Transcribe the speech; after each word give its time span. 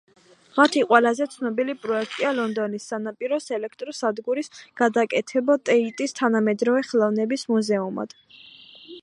მათი 0.59 0.79
ყველაზე 0.91 1.25
ცნობილი 1.33 1.75
პროექტია 1.83 2.31
ლონდონის 2.37 2.87
სანაპიროს 2.93 3.51
ელექტრო 3.59 3.95
სადგურის 3.99 4.51
გადაკეთება 4.83 5.59
ტეიტის 5.71 6.19
თანამედროვე 6.23 6.85
ხელოვნების 6.91 7.47
მუზეუმად. 7.55 8.19